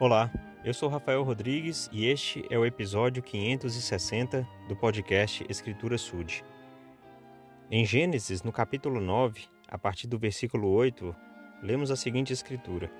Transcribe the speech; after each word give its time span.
Olá, 0.00 0.32
eu 0.64 0.72
sou 0.72 0.88
Rafael 0.88 1.22
Rodrigues 1.22 1.90
e 1.92 2.06
este 2.06 2.42
é 2.48 2.58
o 2.58 2.64
episódio 2.64 3.22
560 3.22 4.48
do 4.66 4.74
podcast 4.74 5.44
Escritura 5.46 5.98
Sud. 5.98 6.42
Em 7.70 7.84
Gênesis, 7.84 8.42
no 8.42 8.50
capítulo 8.50 8.98
9, 8.98 9.42
a 9.68 9.76
partir 9.76 10.06
do 10.06 10.18
versículo 10.18 10.70
8, 10.70 11.14
lemos 11.62 11.90
a 11.90 11.96
seguinte 11.96 12.32
escritura: 12.32 12.90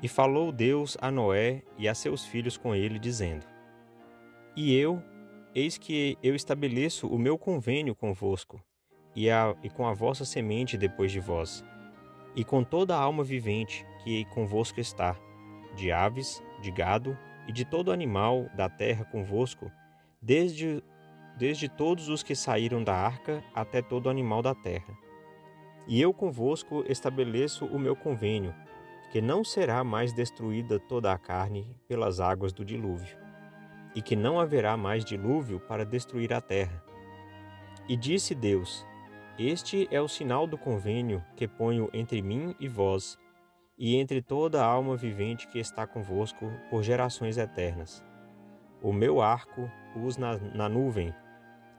E 0.00 0.06
falou 0.06 0.52
Deus 0.52 0.96
a 1.00 1.10
Noé 1.10 1.64
e 1.76 1.88
a 1.88 1.94
seus 1.94 2.24
filhos 2.24 2.56
com 2.56 2.72
ele, 2.72 2.96
dizendo: 2.96 3.44
E 4.54 4.72
eu, 4.76 5.02
eis 5.52 5.76
que 5.76 6.16
eu 6.22 6.36
estabeleço 6.36 7.08
o 7.08 7.18
meu 7.18 7.36
convênio 7.36 7.96
convosco, 7.96 8.62
e, 9.16 9.28
a, 9.28 9.56
e 9.60 9.68
com 9.68 9.88
a 9.88 9.92
vossa 9.92 10.24
semente 10.24 10.78
depois 10.78 11.10
de 11.10 11.18
vós, 11.18 11.64
e 12.36 12.44
com 12.44 12.62
toda 12.62 12.94
a 12.94 13.00
alma 13.00 13.24
vivente 13.24 13.84
que 14.04 14.24
convosco 14.26 14.78
está 14.78 15.18
de 15.74 15.92
aves, 15.92 16.42
de 16.60 16.70
gado 16.70 17.16
e 17.46 17.52
de 17.52 17.64
todo 17.64 17.92
animal 17.92 18.48
da 18.54 18.68
terra 18.68 19.04
convosco, 19.04 19.70
desde, 20.20 20.82
desde 21.36 21.68
todos 21.68 22.08
os 22.08 22.22
que 22.22 22.34
saíram 22.34 22.82
da 22.82 22.94
arca 22.94 23.42
até 23.54 23.80
todo 23.82 24.10
animal 24.10 24.42
da 24.42 24.54
terra. 24.54 24.96
E 25.86 26.00
eu 26.00 26.12
convosco 26.12 26.84
estabeleço 26.88 27.64
o 27.66 27.78
meu 27.78 27.96
convênio, 27.96 28.54
que 29.10 29.20
não 29.20 29.42
será 29.42 29.82
mais 29.82 30.12
destruída 30.12 30.78
toda 30.78 31.12
a 31.12 31.18
carne 31.18 31.76
pelas 31.88 32.20
águas 32.20 32.52
do 32.52 32.64
dilúvio, 32.64 33.18
e 33.94 34.00
que 34.00 34.14
não 34.14 34.38
haverá 34.38 34.76
mais 34.76 35.04
dilúvio 35.04 35.58
para 35.58 35.84
destruir 35.84 36.32
a 36.32 36.40
terra. 36.40 36.82
E 37.88 37.96
disse 37.96 38.36
Deus: 38.36 38.86
Este 39.36 39.88
é 39.90 40.00
o 40.00 40.06
sinal 40.06 40.46
do 40.46 40.56
convênio 40.56 41.24
que 41.34 41.48
ponho 41.48 41.90
entre 41.92 42.22
mim 42.22 42.54
e 42.60 42.68
vós, 42.68 43.18
e 43.80 43.96
entre 43.96 44.20
toda 44.20 44.62
a 44.62 44.66
alma 44.66 44.94
vivente 44.94 45.48
que 45.48 45.58
está 45.58 45.86
convosco 45.86 46.52
por 46.68 46.82
gerações 46.82 47.38
eternas. 47.38 48.04
O 48.82 48.92
meu 48.92 49.22
arco 49.22 49.70
pus 49.94 50.18
na, 50.18 50.36
na 50.36 50.68
nuvem, 50.68 51.14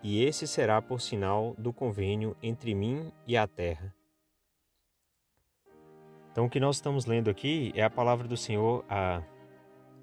e 0.02 0.26
esse 0.26 0.48
será 0.48 0.82
por 0.82 1.00
sinal 1.00 1.54
do 1.60 1.72
convênio 1.72 2.36
entre 2.42 2.74
mim 2.74 3.12
e 3.28 3.38
a 3.38 3.46
terra. 3.46 3.94
Então, 6.32 6.46
o 6.46 6.50
que 6.50 6.60
nós 6.60 6.78
estamos 6.78 7.06
lendo 7.06 7.30
aqui 7.30 7.72
é 7.76 7.84
a 7.84 7.90
palavra 7.90 8.28
do 8.28 8.36
Senhor 8.36 8.84
a 8.90 9.22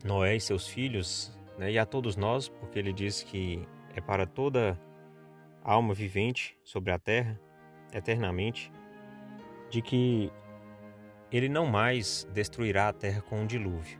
Noé 0.04 0.36
e 0.36 0.40
seus 0.40 0.68
filhos, 0.68 1.36
né, 1.58 1.72
e 1.72 1.78
a 1.78 1.84
todos 1.84 2.16
nós, 2.16 2.48
porque 2.48 2.78
ele 2.78 2.92
diz 2.92 3.24
que 3.24 3.66
é 3.92 4.00
para 4.00 4.24
toda 4.24 4.78
alma 5.64 5.94
vivente 5.94 6.56
sobre 6.62 6.92
a 6.92 6.98
terra, 6.98 7.40
eternamente, 7.92 8.70
de 9.68 9.82
que 9.82 10.30
ele 11.30 11.48
não 11.48 11.66
mais 11.66 12.26
destruirá 12.32 12.88
a 12.88 12.92
terra 12.92 13.20
com 13.20 13.40
um 13.40 13.46
dilúvio. 13.46 13.98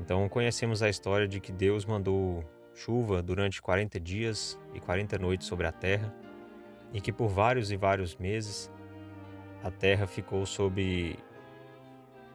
Então 0.00 0.28
conhecemos 0.28 0.82
a 0.82 0.88
história 0.88 1.26
de 1.26 1.40
que 1.40 1.50
Deus 1.52 1.84
mandou 1.84 2.44
chuva 2.74 3.22
durante 3.22 3.60
40 3.60 3.98
dias 3.98 4.58
e 4.74 4.80
40 4.80 5.18
noites 5.18 5.46
sobre 5.46 5.66
a 5.66 5.72
terra 5.72 6.14
e 6.92 7.00
que 7.00 7.12
por 7.12 7.28
vários 7.28 7.70
e 7.72 7.76
vários 7.76 8.16
meses 8.16 8.70
a 9.62 9.70
terra 9.70 10.06
ficou 10.06 10.44
sob 10.44 11.16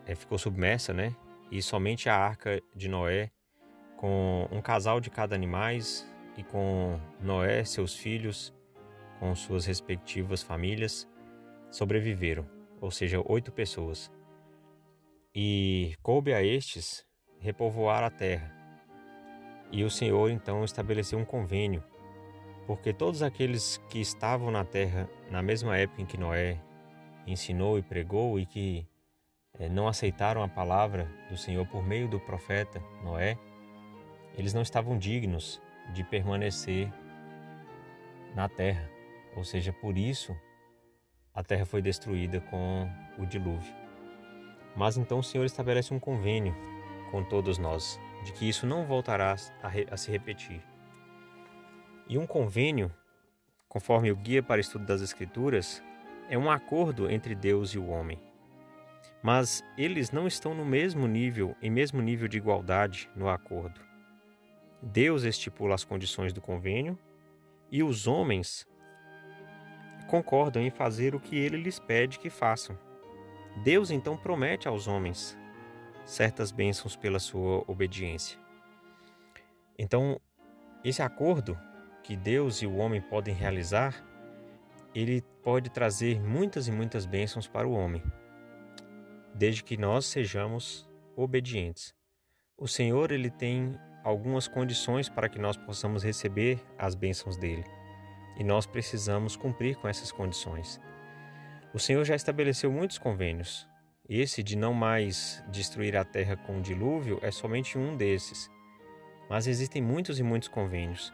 é, 0.05 0.15
ficou 0.15 0.37
submersa, 0.37 0.93
né? 0.93 1.15
E 1.51 1.61
somente 1.61 2.09
a 2.09 2.15
arca 2.15 2.61
de 2.75 2.89
Noé, 2.89 3.29
com 3.97 4.47
um 4.51 4.61
casal 4.61 4.99
de 4.99 5.09
cada 5.09 5.35
animais 5.35 6.07
e 6.35 6.43
com 6.43 6.99
Noé, 7.21 7.63
seus 7.63 7.95
filhos, 7.95 8.53
com 9.19 9.35
suas 9.35 9.65
respectivas 9.65 10.41
famílias, 10.41 11.07
sobreviveram 11.69 12.60
ou 12.81 12.89
seja, 12.89 13.21
oito 13.25 13.51
pessoas. 13.51 14.11
E 15.33 15.95
coube 16.01 16.33
a 16.33 16.43
estes 16.43 17.05
repovoar 17.39 18.03
a 18.03 18.09
terra. 18.09 18.51
E 19.71 19.83
o 19.83 19.89
Senhor 19.89 20.29
então 20.29 20.65
estabeleceu 20.65 21.17
um 21.17 21.23
convênio, 21.23 21.81
porque 22.67 22.91
todos 22.91 23.23
aqueles 23.23 23.77
que 23.89 24.01
estavam 24.01 24.51
na 24.51 24.65
terra 24.65 25.09
na 25.29 25.41
mesma 25.41 25.77
época 25.77 26.01
em 26.01 26.05
que 26.05 26.17
Noé 26.17 26.59
ensinou 27.25 27.77
e 27.77 27.81
pregou 27.81 28.37
e 28.39 28.45
que 28.45 28.85
é, 29.59 29.69
não 29.69 29.87
aceitaram 29.87 30.43
a 30.43 30.47
palavra 30.47 31.07
do 31.29 31.37
Senhor 31.37 31.65
por 31.67 31.85
meio 31.85 32.09
do 32.09 32.19
profeta 32.19 32.83
Noé, 33.03 33.37
eles 34.37 34.53
não 34.53 34.61
estavam 34.61 34.97
dignos 34.97 35.61
de 35.93 36.03
permanecer 36.03 36.91
na 38.35 38.49
terra. 38.49 38.89
Ou 39.35 39.43
seja, 39.43 39.71
por 39.71 39.97
isso 39.97 40.35
a 41.33 41.43
terra 41.43 41.65
foi 41.65 41.81
destruída 41.81 42.41
com 42.41 42.89
o 43.17 43.25
dilúvio. 43.25 43.73
Mas 44.75 44.97
então 44.97 45.19
o 45.19 45.23
Senhor 45.23 45.45
estabelece 45.45 45.93
um 45.93 45.99
convênio 45.99 46.55
com 47.09 47.23
todos 47.23 47.57
nós, 47.57 47.99
de 48.23 48.31
que 48.33 48.47
isso 48.47 48.65
não 48.65 48.85
voltará 48.85 49.35
a, 49.61 49.93
a 49.93 49.97
se 49.97 50.11
repetir. 50.11 50.61
E 52.07 52.17
um 52.17 52.25
convênio, 52.25 52.91
conforme 53.67 54.11
o 54.11 54.15
Guia 54.15 54.43
para 54.43 54.61
Estudo 54.61 54.85
das 54.85 55.01
Escrituras, 55.01 55.83
é 56.29 56.37
um 56.37 56.49
acordo 56.49 57.09
entre 57.09 57.35
Deus 57.35 57.73
e 57.73 57.77
o 57.77 57.87
homem. 57.87 58.19
Mas 59.21 59.63
eles 59.77 60.11
não 60.11 60.27
estão 60.27 60.53
no 60.55 60.65
mesmo 60.65 61.07
nível, 61.07 61.55
em 61.61 61.69
mesmo 61.69 62.01
nível 62.01 62.27
de 62.27 62.37
igualdade 62.37 63.09
no 63.15 63.29
acordo. 63.29 63.79
Deus 64.81 65.23
estipula 65.23 65.75
as 65.75 65.83
condições 65.83 66.33
do 66.33 66.41
convênio 66.41 66.97
e 67.71 67.83
os 67.83 68.07
homens 68.07 68.67
concordam 70.11 70.61
em 70.61 70.69
fazer 70.69 71.15
o 71.15 71.21
que 71.21 71.37
ele 71.37 71.55
lhes 71.55 71.79
pede 71.79 72.19
que 72.19 72.29
façam. 72.29 72.77
Deus 73.63 73.89
então 73.89 74.17
promete 74.17 74.67
aos 74.67 74.85
homens 74.85 75.37
certas 76.03 76.51
bênçãos 76.51 76.97
pela 76.97 77.17
sua 77.17 77.63
obediência. 77.65 78.37
Então, 79.79 80.19
esse 80.83 81.01
acordo 81.01 81.57
que 82.03 82.17
Deus 82.17 82.61
e 82.61 82.67
o 82.67 82.75
homem 82.75 82.99
podem 82.99 83.33
realizar, 83.33 84.03
ele 84.93 85.21
pode 85.41 85.69
trazer 85.69 86.19
muitas 86.21 86.67
e 86.67 86.71
muitas 86.73 87.05
bênçãos 87.05 87.47
para 87.47 87.65
o 87.67 87.71
homem, 87.71 88.03
desde 89.33 89.63
que 89.63 89.77
nós 89.77 90.05
sejamos 90.05 90.89
obedientes. 91.15 91.95
O 92.57 92.67
Senhor 92.67 93.13
ele 93.13 93.29
tem 93.29 93.79
algumas 94.03 94.45
condições 94.45 95.07
para 95.07 95.29
que 95.29 95.39
nós 95.39 95.55
possamos 95.55 96.03
receber 96.03 96.61
as 96.77 96.95
bênçãos 96.95 97.37
dele 97.37 97.63
e 98.41 98.43
nós 98.43 98.65
precisamos 98.65 99.35
cumprir 99.35 99.75
com 99.75 99.87
essas 99.87 100.11
condições. 100.11 100.81
O 101.75 101.77
Senhor 101.77 102.03
já 102.03 102.15
estabeleceu 102.15 102.71
muitos 102.71 102.97
convênios. 102.97 103.67
Esse 104.09 104.41
de 104.41 104.57
não 104.57 104.73
mais 104.73 105.43
destruir 105.51 105.95
a 105.95 106.03
terra 106.03 106.35
com 106.35 106.57
o 106.57 106.61
dilúvio 106.61 107.19
é 107.21 107.29
somente 107.29 107.77
um 107.77 107.95
desses. 107.95 108.49
Mas 109.29 109.45
existem 109.45 109.79
muitos 109.79 110.17
e 110.17 110.23
muitos 110.23 110.49
convênios. 110.49 111.13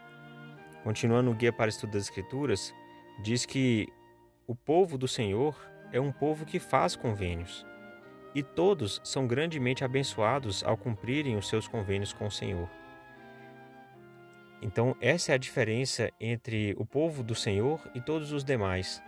Continuando 0.85 1.29
o 1.29 1.33
Guia 1.33 1.51
para 1.51 1.67
Estudo 1.67 1.91
das 1.91 2.03
Escrituras, 2.03 2.73
diz 3.21 3.45
que 3.45 3.89
o 4.47 4.55
povo 4.55 4.97
do 4.97 5.05
Senhor 5.05 5.53
é 5.91 5.99
um 5.99 6.13
povo 6.13 6.45
que 6.45 6.59
faz 6.59 6.95
convênios. 6.95 7.65
E 8.33 8.41
todos 8.41 9.01
são 9.03 9.27
grandemente 9.27 9.83
abençoados 9.83 10.63
ao 10.63 10.77
cumprirem 10.77 11.35
os 11.35 11.49
seus 11.49 11.67
convênios 11.67 12.13
com 12.13 12.27
o 12.27 12.31
Senhor. 12.31 12.69
Então, 14.61 14.95
essa 14.99 15.31
é 15.31 15.35
a 15.35 15.37
diferença 15.37 16.11
entre 16.19 16.75
o 16.77 16.85
povo 16.85 17.23
do 17.23 17.35
Senhor 17.35 17.79
e 17.93 18.01
todos 18.01 18.31
os 18.31 18.43
demais. 18.43 19.01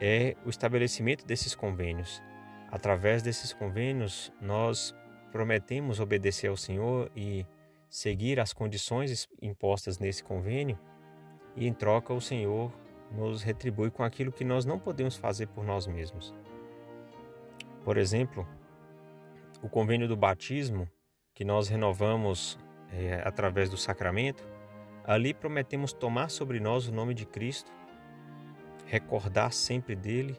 É 0.00 0.36
o 0.44 0.50
estabelecimento 0.50 1.26
desses 1.26 1.54
convênios. 1.54 2.22
Através 2.70 3.22
desses 3.22 3.52
convênios, 3.52 4.32
nós 4.40 4.94
prometemos 5.32 6.00
obedecer 6.00 6.48
ao 6.48 6.56
Senhor 6.56 7.10
e 7.16 7.44
seguir 7.88 8.38
as 8.38 8.52
condições 8.52 9.26
impostas 9.40 9.98
nesse 9.98 10.22
convênio, 10.22 10.78
e 11.56 11.66
em 11.66 11.72
troca, 11.72 12.12
o 12.12 12.20
Senhor 12.20 12.72
nos 13.10 13.42
retribui 13.42 13.90
com 13.90 14.04
aquilo 14.04 14.30
que 14.30 14.44
nós 14.44 14.64
não 14.64 14.78
podemos 14.78 15.16
fazer 15.16 15.46
por 15.48 15.64
nós 15.64 15.86
mesmos. 15.86 16.34
Por 17.84 17.96
exemplo, 17.96 18.46
o 19.62 19.68
convênio 19.68 20.06
do 20.06 20.16
batismo, 20.16 20.88
que 21.34 21.44
nós 21.44 21.68
renovamos 21.68 22.58
é, 22.92 23.22
através 23.24 23.68
do 23.70 23.76
sacramento, 23.76 24.46
ali 25.04 25.32
prometemos 25.32 25.92
tomar 25.92 26.30
sobre 26.30 26.60
nós 26.60 26.86
o 26.88 26.92
nome 26.92 27.14
de 27.14 27.24
Cristo, 27.24 27.72
recordar 28.86 29.52
sempre 29.52 29.94
dele 29.94 30.38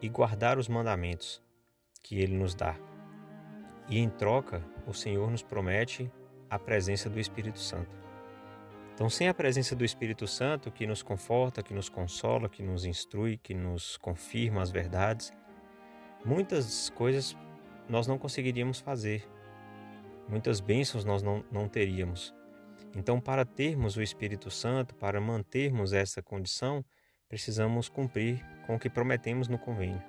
e 0.00 0.08
guardar 0.08 0.58
os 0.58 0.68
mandamentos 0.68 1.42
que 2.02 2.20
ele 2.20 2.36
nos 2.36 2.54
dá. 2.54 2.76
E 3.88 3.98
em 3.98 4.08
troca, 4.08 4.64
o 4.86 4.94
Senhor 4.94 5.30
nos 5.30 5.42
promete 5.42 6.10
a 6.48 6.58
presença 6.58 7.10
do 7.10 7.20
Espírito 7.20 7.58
Santo. 7.58 8.00
Então, 8.94 9.08
sem 9.08 9.28
a 9.28 9.34
presença 9.34 9.74
do 9.74 9.84
Espírito 9.84 10.26
Santo, 10.26 10.70
que 10.70 10.86
nos 10.86 11.02
conforta, 11.02 11.62
que 11.62 11.72
nos 11.72 11.88
consola, 11.88 12.48
que 12.48 12.62
nos 12.62 12.84
instrui, 12.84 13.38
que 13.38 13.54
nos 13.54 13.96
confirma 13.96 14.60
as 14.60 14.70
verdades, 14.70 15.32
muitas 16.24 16.90
coisas 16.90 17.36
nós 17.88 18.06
não 18.06 18.18
conseguiríamos 18.18 18.78
fazer 18.78 19.26
muitas 20.30 20.60
bênçãos 20.60 21.04
nós 21.04 21.22
não, 21.22 21.44
não 21.50 21.68
teríamos. 21.68 22.34
Então, 22.96 23.20
para 23.20 23.44
termos 23.44 23.96
o 23.96 24.02
Espírito 24.02 24.50
Santo, 24.50 24.94
para 24.94 25.20
mantermos 25.20 25.92
essa 25.92 26.22
condição, 26.22 26.84
precisamos 27.28 27.88
cumprir 27.88 28.44
com 28.66 28.74
o 28.74 28.78
que 28.78 28.90
prometemos 28.90 29.48
no 29.48 29.58
convênio: 29.58 30.02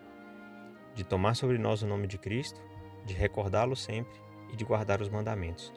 de 0.95 1.03
tomar 1.03 1.35
sobre 1.35 1.57
nós 1.57 1.81
o 1.81 1.88
nome 1.88 2.07
de 2.07 2.18
Cristo, 2.18 2.62
de 3.06 3.13
recordá-lo 3.13 3.75
sempre 3.75 4.19
e 4.51 4.56
de 4.56 4.65
guardar 4.65 5.01
os 5.01 5.09
mandamentos. 5.09 5.71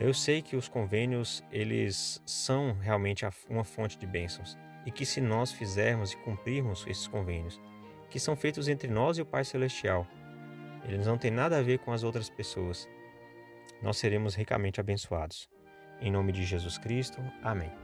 Eu 0.00 0.12
sei 0.12 0.42
que 0.42 0.56
os 0.56 0.68
convênios, 0.68 1.42
eles 1.52 2.20
são 2.26 2.72
realmente 2.80 3.24
uma 3.48 3.62
fonte 3.62 3.96
de 3.96 4.06
bênçãos 4.06 4.58
e 4.84 4.90
que 4.90 5.06
se 5.06 5.20
nós 5.20 5.52
fizermos 5.52 6.12
e 6.12 6.16
cumprirmos 6.16 6.84
esses 6.88 7.06
convênios, 7.06 7.60
que 8.10 8.18
são 8.18 8.36
feitos 8.36 8.68
entre 8.68 8.88
nós 8.88 9.18
e 9.18 9.22
o 9.22 9.26
Pai 9.26 9.44
Celestial, 9.44 10.06
eles 10.84 11.06
não 11.06 11.16
têm 11.16 11.30
nada 11.30 11.58
a 11.58 11.62
ver 11.62 11.78
com 11.78 11.92
as 11.92 12.02
outras 12.02 12.28
pessoas. 12.28 12.88
Nós 13.84 13.98
seremos 13.98 14.34
ricamente 14.34 14.80
abençoados. 14.80 15.46
Em 16.00 16.10
nome 16.10 16.32
de 16.32 16.42
Jesus 16.42 16.78
Cristo. 16.78 17.22
Amém. 17.42 17.83